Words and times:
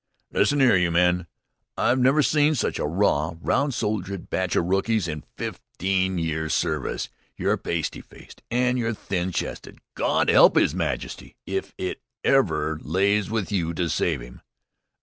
"Lissen 0.31 0.59
'ere, 0.61 0.75
you 0.75 0.89
men! 0.89 1.27
I've 1.77 1.99
never 1.99 2.23
saw 2.23 2.53
such 2.53 2.79
a 2.79 2.87
raw, 2.87 3.35
roun' 3.39 3.69
shouldered 3.69 4.31
batch 4.31 4.55
o' 4.57 4.61
rookies 4.61 5.07
in 5.07 5.23
fifteen 5.37 6.17
years' 6.17 6.55
service. 6.55 7.09
Yer 7.37 7.55
pasty 7.55 8.01
faced 8.01 8.41
an' 8.49 8.77
yer 8.77 8.95
thin 8.95 9.31
chested. 9.31 9.77
Gawd 9.93 10.31
'elp 10.31 10.57
'Is 10.57 10.73
Majesty 10.73 11.35
if 11.45 11.75
it 11.77 12.01
ever 12.23 12.79
lays 12.81 13.29
with 13.29 13.51
you 13.51 13.75
to 13.75 13.89
save 13.91 14.23
'im! 14.23 14.41